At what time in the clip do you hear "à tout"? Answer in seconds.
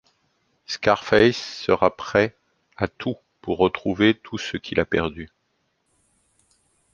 2.75-3.17